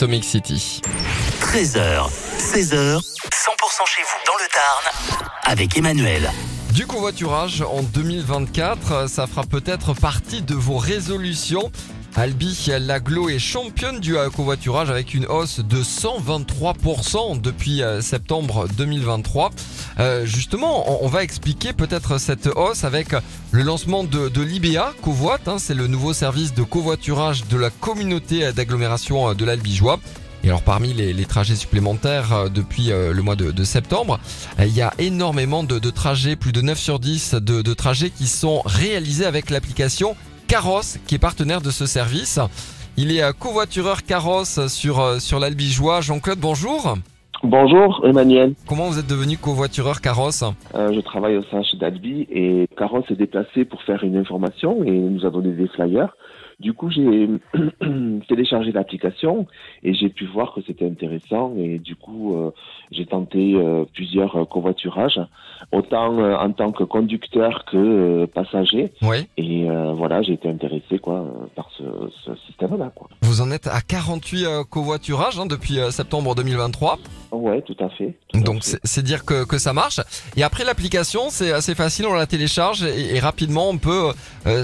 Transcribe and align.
Atomic 0.00 0.24
City. 0.24 0.80
13h, 1.42 2.08
16h, 2.38 3.00
100% 3.00 3.02
chez 3.84 4.02
vous 4.02 4.18
dans 4.26 4.32
le 4.38 4.48
Tarn 4.50 5.30
avec 5.44 5.76
Emmanuel. 5.76 6.30
Du 6.72 6.86
covoiturage 6.86 7.60
en 7.60 7.82
2024, 7.82 9.10
ça 9.10 9.26
fera 9.26 9.42
peut-être 9.42 9.92
partie 9.92 10.40
de 10.40 10.54
vos 10.54 10.78
résolutions. 10.78 11.70
Albi 12.16 12.68
Laglo 12.80 13.28
est 13.28 13.38
championne 13.38 14.00
du 14.00 14.16
covoiturage 14.34 14.90
avec 14.90 15.14
une 15.14 15.26
hausse 15.26 15.60
de 15.60 15.82
123% 15.82 17.40
depuis 17.40 17.82
euh, 17.82 18.00
septembre 18.00 18.66
2023. 18.76 19.50
Euh, 20.00 20.26
justement, 20.26 21.04
on 21.04 21.06
va 21.06 21.22
expliquer 21.22 21.72
peut-être 21.72 22.18
cette 22.18 22.48
hausse 22.48 22.84
avec 22.84 23.14
le 23.52 23.62
lancement 23.62 24.02
de, 24.02 24.28
de 24.28 24.42
l'IBA 24.42 24.92
Covoit. 25.02 25.38
Hein, 25.46 25.56
c'est 25.58 25.74
le 25.74 25.86
nouveau 25.86 26.12
service 26.12 26.52
de 26.52 26.62
covoiturage 26.62 27.46
de 27.46 27.56
la 27.56 27.70
communauté 27.70 28.52
d'agglomération 28.52 29.32
de 29.32 29.44
l'Albigeois. 29.44 30.00
Et 30.42 30.48
alors 30.48 30.62
parmi 30.62 30.92
les, 30.94 31.24
trajets 31.26 31.56
supplémentaires 31.56 32.32
euh, 32.32 32.48
depuis 32.48 32.88
le 32.88 33.22
mois 33.22 33.36
de, 33.36 33.64
septembre, 33.64 34.18
il 34.58 34.74
y 34.74 34.82
a 34.82 34.92
énormément 34.98 35.62
de, 35.62 35.90
trajets, 35.90 36.34
plus 36.34 36.52
de 36.52 36.60
9 36.60 36.78
sur 36.78 36.98
10 36.98 37.34
de, 37.34 37.62
de 37.62 37.74
trajets 37.74 38.10
qui 38.10 38.26
sont 38.26 38.62
réalisés 38.64 39.26
avec 39.26 39.48
l'application 39.48 40.16
Carrosse 40.50 40.98
qui 41.06 41.14
est 41.14 41.20
partenaire 41.20 41.60
de 41.60 41.70
ce 41.70 41.86
service. 41.86 42.40
Il 42.96 43.16
est 43.16 43.22
covoitureur 43.38 44.02
Carrosse 44.02 44.66
sur, 44.66 44.98
euh, 44.98 45.20
sur 45.20 45.38
l'Albigeois. 45.38 46.00
Jean-Claude, 46.00 46.40
bonjour. 46.40 46.96
Bonjour 47.44 48.04
Emmanuel. 48.04 48.54
Comment 48.66 48.88
vous 48.88 48.98
êtes 48.98 49.06
devenu 49.06 49.36
covoitureur 49.36 50.00
Carrosse? 50.00 50.42
Euh, 50.74 50.92
Je 50.92 50.98
travaille 51.02 51.36
au 51.36 51.44
sein 51.52 51.62
d'Albi 51.78 52.26
et 52.32 52.66
Carrosse 52.76 53.04
s'est 53.06 53.14
déplacé 53.14 53.64
pour 53.64 53.80
faire 53.84 54.02
une 54.02 54.16
information 54.16 54.82
et 54.82 54.90
nous 54.90 55.24
a 55.24 55.30
donné 55.30 55.52
des 55.52 55.68
flyers. 55.68 56.16
Du 56.60 56.74
coup, 56.74 56.90
j'ai 56.90 57.26
téléchargé 58.28 58.70
l'application 58.70 59.46
et 59.82 59.94
j'ai 59.94 60.10
pu 60.10 60.26
voir 60.26 60.52
que 60.52 60.60
c'était 60.66 60.84
intéressant 60.84 61.54
et 61.56 61.78
du 61.78 61.96
coup, 61.96 62.36
euh, 62.36 62.50
j'ai 62.90 63.06
tenté 63.06 63.54
euh, 63.54 63.84
plusieurs 63.94 64.36
euh, 64.36 64.44
covoiturages, 64.44 65.20
autant 65.72 66.18
en 66.18 66.52
tant 66.52 66.70
que 66.70 66.84
conducteur 66.84 67.64
que 67.64 68.26
passager. 68.26 68.92
Oui. 69.00 69.26
Et 69.38 69.66
voilà, 69.94 70.20
j'ai 70.22 70.34
été 70.34 70.48
intéressé 70.48 70.98
quoi 70.98 71.24
par 71.54 71.70
ce, 71.76 71.84
système-là. 72.46 72.92
Vous 73.22 73.40
en 73.40 73.50
êtes 73.50 73.66
à 73.66 73.80
48 73.80 74.64
covoiturages 74.68 75.38
hein, 75.38 75.46
depuis 75.46 75.78
septembre 75.90 76.34
2023. 76.34 76.98
Ouais, 77.32 77.62
tout 77.62 77.76
à 77.78 77.88
fait. 77.90 78.14
Donc 78.34 78.62
c'est 78.62 79.02
dire 79.02 79.24
que, 79.24 79.44
que 79.44 79.58
ça 79.58 79.72
marche. 79.72 80.00
Et 80.36 80.42
après 80.42 80.64
l'application, 80.64 81.28
c'est 81.28 81.52
assez 81.52 81.74
facile, 81.74 82.06
on 82.06 82.14
la 82.14 82.26
télécharge 82.26 82.82
et, 82.82 83.16
et 83.16 83.20
rapidement 83.20 83.68
on 83.68 83.78
peut 83.78 84.10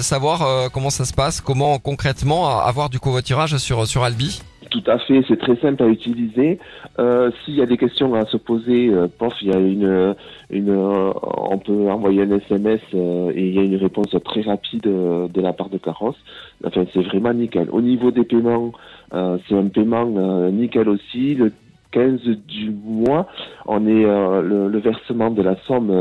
savoir 0.01 0.71
comment 0.73 0.91
ça 0.91 1.05
se 1.05 1.15
passe, 1.15 1.41
comment 1.41 1.79
concrètement 1.87 2.59
avoir 2.59 2.91
du 2.91 2.99
covoiturage 2.99 3.57
sur, 3.59 3.87
sur 3.87 4.03
Albi 4.03 4.43
tout 4.69 4.83
à 4.89 4.99
fait, 4.99 5.23
c'est 5.29 5.39
très 5.39 5.55
simple 5.57 5.81
à 5.85 5.87
utiliser. 5.87 6.59
Euh, 6.99 7.31
S'il 7.45 7.55
y 7.55 7.63
a 7.63 7.67
des 7.67 7.77
questions 7.77 8.13
à 8.15 8.27
se 8.27 8.37
poser, 8.37 8.89
euh, 8.89 9.07
pof, 9.07 9.33
il 9.41 9.49
y 9.49 9.55
a 9.55 9.61
une, 9.61 10.17
une, 10.51 10.71
euh, 10.71 11.13
on 11.55 11.59
peut 11.59 11.89
envoyer 11.89 12.23
un 12.23 12.33
SMS 12.33 12.81
et 12.93 13.47
il 13.49 13.55
y 13.55 13.61
a 13.61 13.63
une 13.63 13.77
réponse 13.77 14.13
très 14.25 14.41
rapide 14.41 14.83
de 14.83 15.41
la 15.41 15.53
part 15.53 15.69
de 15.69 15.79
Carrosse. 15.79 16.17
Enfin, 16.65 16.85
c'est 16.93 17.03
vraiment 17.03 17.33
nickel. 17.33 17.69
Au 17.71 17.81
niveau 17.81 18.11
des 18.11 18.25
paiements, 18.25 18.73
c'est 19.13 19.57
un 19.57 19.69
paiement 19.69 20.07
nickel 20.51 20.89
aussi. 20.89 21.37
Le 21.37 21.53
15 21.93 22.23
du 22.49 22.71
mois, 22.71 23.29
on 23.67 23.87
est 23.87 24.03
le, 24.03 24.69
le, 24.69 24.79
versement 24.81 25.31
de 25.31 25.43
la 25.43 25.57
somme 25.69 25.93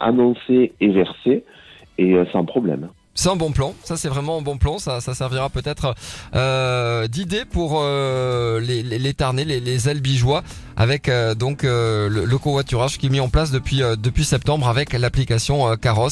annoncée 0.00 0.72
et 0.80 0.90
versée 0.90 1.42
et 1.98 2.14
sans 2.32 2.44
problème. 2.44 2.88
C'est 3.18 3.30
un 3.30 3.36
bon 3.36 3.50
plan, 3.50 3.74
ça 3.82 3.96
c'est 3.96 4.08
vraiment 4.08 4.36
un 4.38 4.42
bon 4.42 4.58
plan, 4.58 4.78
ça, 4.78 5.00
ça 5.00 5.14
servira 5.14 5.48
peut-être 5.48 5.94
euh, 6.34 7.08
d'idée 7.08 7.46
pour 7.46 7.80
euh, 7.80 8.60
les, 8.60 8.82
les, 8.82 8.98
les 8.98 9.14
Tarnais, 9.14 9.46
les, 9.46 9.58
les 9.58 9.88
Albigeois, 9.88 10.44
avec 10.76 11.08
euh, 11.08 11.34
donc 11.34 11.64
euh, 11.64 12.10
le, 12.10 12.38
covoiturage 12.38 12.98
qui 12.98 13.06
est 13.06 13.08
mis 13.08 13.20
en 13.20 13.30
place 13.30 13.50
depuis 13.50 13.80
depuis 13.98 14.26
septembre 14.26 14.68
avec 14.68 14.92
l'application 14.92 15.74
Caros, 15.78 16.10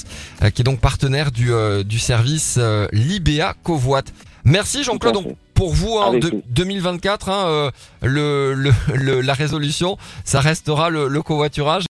qui 0.55 0.63
est 0.63 0.65
donc 0.65 0.81
partenaire 0.81 1.31
du, 1.31 1.53
du 1.85 1.99
service 1.99 2.59
Libéa 2.91 3.55
Covoit. 3.63 4.03
Merci 4.47 4.83
Jean-Claude. 4.83 5.37
Pour 5.55 5.73
vous, 5.73 5.99
hein, 5.99 6.19
de, 6.19 6.43
2024, 6.49 7.29
hein, 7.29 7.71
le, 8.03 8.55
le, 8.93 9.21
la 9.21 9.35
résolution, 9.35 9.97
ça 10.25 10.41
restera 10.41 10.91
le, 10.91 11.07
le 11.07 11.23
covoiturage. 11.23 11.83